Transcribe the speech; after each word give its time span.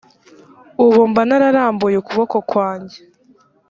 ubu 0.83 1.01
mba 1.09 1.21
nararambuye 1.27 1.95
ukuboko 1.99 2.35
kwanjye 2.49 2.97